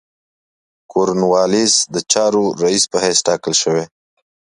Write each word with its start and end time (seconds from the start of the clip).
کورن 0.91 1.19
والیس 1.31 1.73
د 1.93 1.95
چارو 2.11 2.43
رییس 2.63 2.83
په 2.91 2.97
حیث 3.05 3.19
تاکل 3.27 3.53
شوی. 3.61 3.83